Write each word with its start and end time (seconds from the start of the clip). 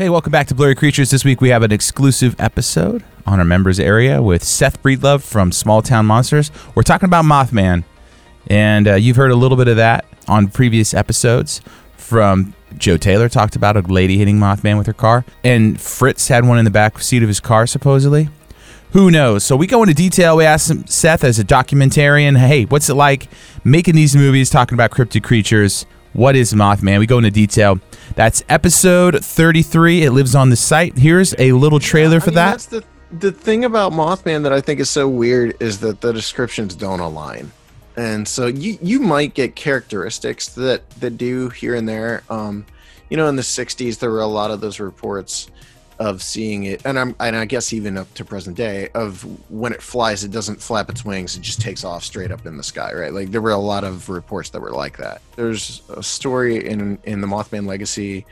Hey, 0.00 0.08
welcome 0.08 0.30
back 0.30 0.46
to 0.46 0.54
Blurry 0.54 0.74
Creatures. 0.74 1.10
This 1.10 1.26
week 1.26 1.42
we 1.42 1.50
have 1.50 1.62
an 1.62 1.72
exclusive 1.72 2.34
episode 2.38 3.04
on 3.26 3.38
our 3.38 3.44
members 3.44 3.78
area 3.78 4.22
with 4.22 4.42
Seth 4.42 4.82
Breedlove 4.82 5.20
from 5.20 5.52
Small 5.52 5.82
Town 5.82 6.06
Monsters. 6.06 6.50
We're 6.74 6.84
talking 6.84 7.06
about 7.06 7.26
Mothman, 7.26 7.84
and 8.46 8.88
uh, 8.88 8.94
you've 8.94 9.16
heard 9.16 9.30
a 9.30 9.36
little 9.36 9.56
bit 9.56 9.68
of 9.68 9.76
that 9.76 10.04
on 10.28 10.48
previous 10.48 10.94
episodes 10.94 11.60
from 11.96 12.54
Joe 12.76 12.96
Taylor 12.96 13.28
talked 13.28 13.56
about 13.56 13.76
a 13.76 13.80
lady 13.80 14.18
hitting 14.18 14.38
Mothman 14.38 14.78
with 14.78 14.86
her 14.86 14.92
car, 14.92 15.24
and 15.44 15.80
Fritz 15.80 16.28
had 16.28 16.46
one 16.46 16.58
in 16.58 16.64
the 16.64 16.70
back 16.70 17.00
seat 17.00 17.22
of 17.22 17.28
his 17.28 17.40
car 17.40 17.66
supposedly. 17.66 18.28
Who 18.92 19.10
knows? 19.10 19.44
So 19.44 19.54
we 19.56 19.68
go 19.68 19.82
into 19.82 19.94
detail. 19.94 20.36
We 20.36 20.44
ask 20.44 20.72
Seth 20.88 21.22
as 21.22 21.38
a 21.38 21.44
documentarian, 21.44 22.36
hey, 22.36 22.64
what's 22.64 22.88
it 22.88 22.94
like 22.94 23.28
making 23.62 23.94
these 23.94 24.16
movies 24.16 24.50
talking 24.50 24.74
about 24.74 24.90
cryptid 24.90 25.22
creatures? 25.22 25.86
What 26.12 26.34
is 26.34 26.52
Mothman? 26.52 26.98
We 26.98 27.06
go 27.06 27.18
into 27.18 27.30
detail. 27.30 27.78
That's 28.16 28.42
episode 28.48 29.24
33. 29.24 30.02
It 30.02 30.10
lives 30.10 30.34
on 30.34 30.50
the 30.50 30.56
site. 30.56 30.98
Here's 30.98 31.36
a 31.38 31.52
little 31.52 31.78
trailer 31.78 32.18
for 32.18 32.26
I 32.26 32.30
mean, 32.30 32.34
that. 32.34 32.50
That's 32.50 32.66
the 32.66 32.84
the 33.12 33.32
thing 33.32 33.64
about 33.64 33.92
Mothman 33.92 34.44
that 34.44 34.52
I 34.52 34.60
think 34.60 34.80
is 34.80 34.88
so 34.88 35.08
weird 35.08 35.56
is 35.60 35.80
that 35.80 36.00
the 36.00 36.12
descriptions 36.12 36.74
don't 36.74 37.00
align, 37.00 37.50
and 37.96 38.26
so 38.26 38.46
you 38.46 38.78
you 38.80 39.00
might 39.00 39.34
get 39.34 39.56
characteristics 39.56 40.48
that 40.50 40.88
that 41.00 41.16
do 41.18 41.48
here 41.48 41.74
and 41.74 41.88
there. 41.88 42.22
Um, 42.30 42.66
you 43.08 43.16
know, 43.16 43.28
in 43.28 43.36
the 43.36 43.42
'60s, 43.42 43.98
there 43.98 44.10
were 44.10 44.20
a 44.20 44.26
lot 44.26 44.50
of 44.50 44.60
those 44.60 44.78
reports 44.78 45.50
of 45.98 46.22
seeing 46.22 46.64
it, 46.64 46.80
and 46.84 46.98
I'm 46.98 47.14
and 47.20 47.36
I 47.36 47.44
guess 47.44 47.72
even 47.72 47.98
up 47.98 48.12
to 48.14 48.24
present 48.24 48.56
day 48.56 48.88
of 48.94 49.22
when 49.50 49.72
it 49.72 49.82
flies, 49.82 50.24
it 50.24 50.30
doesn't 50.30 50.62
flap 50.62 50.88
its 50.88 51.04
wings; 51.04 51.36
it 51.36 51.42
just 51.42 51.60
takes 51.60 51.84
off 51.84 52.04
straight 52.04 52.30
up 52.30 52.46
in 52.46 52.56
the 52.56 52.62
sky, 52.62 52.92
right? 52.92 53.12
Like 53.12 53.30
there 53.32 53.42
were 53.42 53.50
a 53.50 53.58
lot 53.58 53.84
of 53.84 54.08
reports 54.08 54.50
that 54.50 54.60
were 54.60 54.70
like 54.70 54.96
that. 54.96 55.20
There's 55.36 55.82
a 55.90 56.02
story 56.02 56.66
in 56.66 56.98
in 57.04 57.20
the 57.20 57.26
Mothman 57.26 57.66
Legacy 57.66 58.24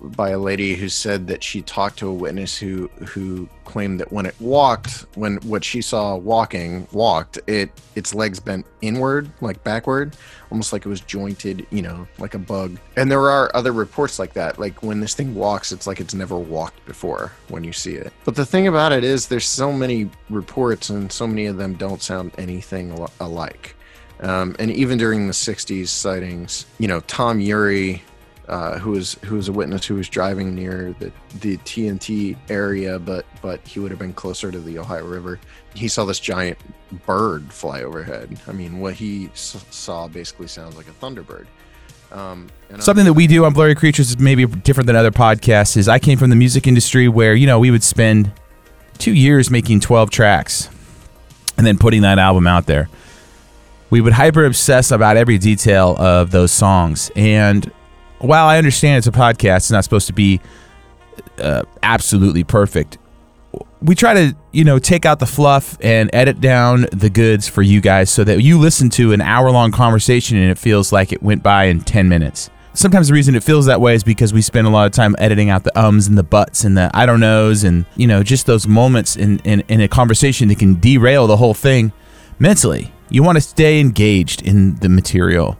by 0.00 0.30
a 0.30 0.38
lady 0.38 0.74
who 0.74 0.88
said 0.88 1.26
that 1.26 1.42
she 1.42 1.62
talked 1.62 1.98
to 1.98 2.08
a 2.08 2.14
witness 2.14 2.56
who 2.56 2.88
who 3.06 3.48
claimed 3.64 4.00
that 4.00 4.10
when 4.12 4.26
it 4.26 4.34
walked 4.40 5.06
when 5.14 5.36
what 5.38 5.62
she 5.62 5.82
saw 5.82 6.16
walking 6.16 6.86
walked 6.92 7.38
it 7.46 7.70
its 7.94 8.14
legs 8.14 8.40
bent 8.40 8.64
inward 8.80 9.30
like 9.40 9.62
backward 9.62 10.16
almost 10.50 10.72
like 10.72 10.86
it 10.86 10.88
was 10.88 11.00
jointed 11.02 11.66
you 11.70 11.82
know 11.82 12.06
like 12.18 12.34
a 12.34 12.38
bug. 12.38 12.78
And 12.96 13.10
there 13.10 13.28
are 13.28 13.54
other 13.54 13.72
reports 13.72 14.18
like 14.18 14.32
that. 14.34 14.58
Like 14.58 14.82
when 14.82 15.00
this 15.00 15.14
thing 15.14 15.34
walks 15.34 15.72
it's 15.72 15.86
like 15.86 16.00
it's 16.00 16.14
never 16.14 16.36
walked 16.36 16.84
before 16.86 17.32
when 17.48 17.64
you 17.64 17.72
see 17.72 17.94
it. 17.94 18.12
But 18.24 18.34
the 18.34 18.46
thing 18.46 18.66
about 18.68 18.92
it 18.92 19.04
is 19.04 19.28
there's 19.28 19.46
so 19.46 19.72
many 19.72 20.10
reports 20.30 20.90
and 20.90 21.10
so 21.10 21.26
many 21.26 21.46
of 21.46 21.56
them 21.56 21.74
don't 21.74 22.02
sound 22.02 22.32
anything 22.38 22.92
al- 22.92 23.10
alike. 23.20 23.74
Um, 24.20 24.56
and 24.58 24.72
even 24.72 24.98
during 24.98 25.28
the 25.28 25.32
60s 25.32 25.86
sightings 25.86 26.66
you 26.80 26.88
know 26.88 26.98
tom 27.02 27.38
Ury 27.38 28.02
uh, 28.48 28.78
who 28.78 28.92
was 28.92 29.14
who 29.24 29.36
was 29.36 29.48
a 29.48 29.52
witness 29.52 29.84
who 29.86 29.94
was 29.94 30.08
driving 30.08 30.54
near 30.54 30.94
the 30.98 31.12
the 31.40 31.56
TNT 31.58 32.36
area, 32.48 32.98
but 32.98 33.26
but 33.42 33.60
he 33.66 33.78
would 33.80 33.90
have 33.90 34.00
been 34.00 34.12
closer 34.14 34.50
to 34.50 34.58
the 34.58 34.78
Ohio 34.78 35.06
River. 35.06 35.38
He 35.74 35.86
saw 35.88 36.04
this 36.04 36.18
giant 36.18 36.58
bird 37.06 37.52
fly 37.52 37.82
overhead. 37.82 38.38
I 38.48 38.52
mean, 38.52 38.80
what 38.80 38.94
he 38.94 39.26
s- 39.28 39.64
saw 39.70 40.08
basically 40.08 40.48
sounds 40.48 40.76
like 40.76 40.86
a 40.88 40.92
thunderbird. 40.92 41.46
Um, 42.10 42.48
Something 42.78 43.04
that 43.04 43.12
we 43.12 43.26
do 43.26 43.44
on 43.44 43.52
Blurry 43.52 43.74
Creatures 43.74 44.08
is 44.08 44.18
maybe 44.18 44.46
different 44.46 44.86
than 44.86 44.96
other 44.96 45.10
podcasts 45.10 45.76
is 45.76 45.88
I 45.88 45.98
came 45.98 46.16
from 46.18 46.30
the 46.30 46.36
music 46.36 46.66
industry 46.66 47.06
where, 47.06 47.34
you 47.34 47.46
know, 47.46 47.58
we 47.58 47.70
would 47.70 47.82
spend 47.82 48.32
two 48.96 49.12
years 49.12 49.50
making 49.50 49.80
12 49.80 50.08
tracks 50.08 50.70
and 51.58 51.66
then 51.66 51.76
putting 51.76 52.00
that 52.02 52.18
album 52.18 52.46
out 52.46 52.64
there. 52.64 52.88
We 53.90 54.00
would 54.00 54.14
hyper 54.14 54.46
obsess 54.46 54.90
about 54.90 55.18
every 55.18 55.36
detail 55.36 55.96
of 55.98 56.30
those 56.30 56.50
songs. 56.50 57.10
And 57.14 57.70
while 58.18 58.46
I 58.46 58.58
understand 58.58 58.98
it's 58.98 59.06
a 59.06 59.12
podcast, 59.12 59.56
it's 59.56 59.70
not 59.70 59.84
supposed 59.84 60.06
to 60.08 60.12
be 60.12 60.40
uh, 61.38 61.62
absolutely 61.82 62.44
perfect. 62.44 62.98
We 63.80 63.94
try 63.94 64.14
to, 64.14 64.36
you 64.52 64.64
know, 64.64 64.78
take 64.78 65.06
out 65.06 65.20
the 65.20 65.26
fluff 65.26 65.78
and 65.80 66.10
edit 66.12 66.40
down 66.40 66.86
the 66.92 67.08
goods 67.10 67.48
for 67.48 67.62
you 67.62 67.80
guys 67.80 68.10
so 68.10 68.24
that 68.24 68.42
you 68.42 68.58
listen 68.58 68.90
to 68.90 69.12
an 69.12 69.20
hour 69.20 69.50
long 69.50 69.70
conversation 69.70 70.36
and 70.36 70.50
it 70.50 70.58
feels 70.58 70.92
like 70.92 71.12
it 71.12 71.22
went 71.22 71.42
by 71.42 71.64
in 71.64 71.80
10 71.80 72.08
minutes. 72.08 72.50
Sometimes 72.74 73.08
the 73.08 73.14
reason 73.14 73.34
it 73.34 73.42
feels 73.42 73.66
that 73.66 73.80
way 73.80 73.94
is 73.94 74.04
because 74.04 74.32
we 74.32 74.42
spend 74.42 74.66
a 74.66 74.70
lot 74.70 74.86
of 74.86 74.92
time 74.92 75.16
editing 75.18 75.50
out 75.50 75.64
the 75.64 75.76
ums 75.78 76.06
and 76.06 76.18
the 76.18 76.22
buts 76.22 76.64
and 76.64 76.76
the 76.76 76.90
I 76.94 77.06
don't 77.06 77.20
knows 77.20 77.64
and, 77.64 77.86
you 77.96 78.06
know, 78.06 78.22
just 78.22 78.46
those 78.46 78.66
moments 78.66 79.16
in, 79.16 79.38
in, 79.40 79.62
in 79.68 79.80
a 79.80 79.88
conversation 79.88 80.48
that 80.48 80.58
can 80.58 80.78
derail 80.78 81.26
the 81.26 81.36
whole 81.36 81.54
thing 81.54 81.92
mentally. 82.38 82.92
You 83.10 83.22
want 83.22 83.36
to 83.36 83.40
stay 83.40 83.80
engaged 83.80 84.42
in 84.42 84.76
the 84.76 84.88
material. 84.88 85.58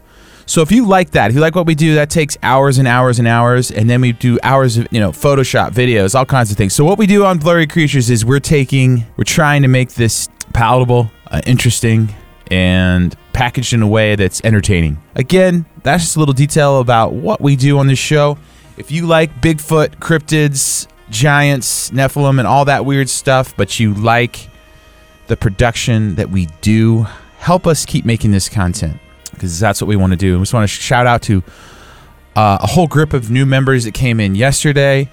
So 0.49 0.63
if 0.63 0.73
you 0.73 0.87
like 0.87 1.11
that, 1.11 1.29
if 1.29 1.35
you 1.35 1.43
like 1.43 1.55
what 1.55 1.67
we 1.67 1.75
do, 1.75 1.97
that 1.97 2.09
takes 2.09 2.39
hours 2.43 2.79
and 2.79 2.89
hours 2.89 3.19
and 3.19 3.29
hours, 3.29 3.71
and 3.71 3.89
then 3.89 4.01
we 4.01 4.13
do 4.13 4.39
hours 4.43 4.79
of 4.79 4.89
you 4.91 4.99
know 4.99 5.11
Photoshop 5.13 5.73
videos, 5.73 6.15
all 6.15 6.25
kinds 6.25 6.51
of 6.51 6.57
things. 6.57 6.73
So 6.73 6.87
what 6.87 6.97
we 6.97 7.07
do 7.07 7.27
on 7.27 7.39
Blurry 7.39 7.67
Creatures 7.67 8.09
is 8.09 8.25
we're 8.25 8.41
taking, 8.41 9.05
we're 9.19 9.25
trying 9.25 9.61
to 9.61 9.69
make 9.69 9.93
this 9.93 10.27
palatable, 10.55 11.11
uh, 11.31 11.43
interesting, 11.45 12.15
and 12.51 13.15
packaged 13.35 13.75
in 13.75 13.83
a 13.83 13.87
way 13.87 14.17
that's 14.17 14.41
entertaining. 14.43 14.97
Again, 15.17 15.67
that's 15.83 16.05
just 16.05 16.17
a 16.17 16.19
little 16.19 16.33
detail 16.33 16.81
about 16.81 17.13
what 17.13 17.43
we 17.43 17.55
do 17.55 17.79
on 17.79 17.87
this 17.87 17.99
show. 17.99 18.39
If 18.79 18.91
you 18.91 19.07
like 19.07 19.43
Bigfoot, 19.43 19.97
cryptids, 19.97 20.87
giants, 21.11 21.91
Nephilim, 21.91 22.39
and 22.39 22.49
all 22.49 22.65
that 22.65 22.87
weird 22.87 23.11
stuff, 23.11 23.55
but 23.55 23.79
you 23.79 23.93
like 23.93 24.49
the 25.27 25.37
production 25.37 26.15
that 26.15 26.31
we 26.31 26.47
do, 26.63 27.07
help 27.37 27.67
us 27.67 27.85
keep 27.85 28.07
making 28.07 28.31
this 28.31 28.49
content 28.49 28.99
because 29.31 29.59
that's 29.59 29.81
what 29.81 29.89
we 29.89 29.97
want 29.97 30.13
to 30.13 30.17
do. 30.17 30.37
We 30.37 30.43
just 30.43 30.55
want 30.55 30.69
to 30.69 30.75
shout 30.75 31.07
out 31.07 31.23
to 31.23 31.43
uh, 32.37 32.59
a 32.61 32.67
whole 32.67 32.87
group 32.87 33.13
of 33.13 33.31
new 33.31 33.47
members 33.47 33.85
that 33.85 33.95
came 33.95 34.21
in 34.21 34.35
yesterday. 34.35 35.11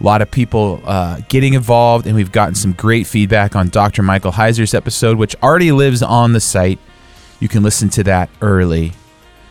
A 0.00 0.04
lot 0.04 0.22
of 0.22 0.30
people 0.30 0.80
uh, 0.84 1.20
getting 1.28 1.54
involved, 1.54 2.06
and 2.06 2.14
we've 2.14 2.30
gotten 2.30 2.54
some 2.54 2.72
great 2.72 3.06
feedback 3.06 3.56
on 3.56 3.68
Dr. 3.68 4.02
Michael 4.02 4.30
Heiser's 4.32 4.74
episode, 4.74 5.18
which 5.18 5.34
already 5.42 5.72
lives 5.72 6.02
on 6.02 6.32
the 6.32 6.40
site. 6.40 6.78
You 7.40 7.48
can 7.48 7.62
listen 7.62 7.88
to 7.90 8.04
that 8.04 8.30
early. 8.40 8.92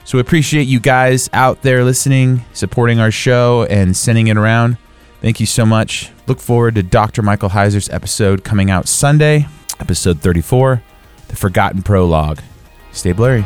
So 0.05 0.17
we 0.17 0.22
appreciate 0.22 0.63
you 0.67 0.79
guys 0.79 1.29
out 1.34 1.63
there 1.63 1.84
listening, 1.84 2.45
supporting 2.53 2.99
our 3.01 3.11
show, 3.11 3.66
and 3.69 3.95
sending 3.95 4.28
it 4.28 4.38
around. 4.38 4.78
Thank 5.22 5.41
you 5.41 5.45
so 5.45 5.66
much. 5.66 6.11
Look 6.28 6.39
forward 6.39 6.75
to 6.75 6.84
Dr. 6.84 7.22
Michael 7.22 7.49
Heiser's 7.49 7.89
episode 7.89 8.45
coming 8.45 8.72
out 8.72 8.88
Sunday, 8.88 9.47
episode 9.81 10.22
34, 10.22 10.81
The 11.28 11.35
Forgotten 11.35 11.81
Prologue. 11.81 12.39
Stay 12.94 13.11
blurry. 13.11 13.45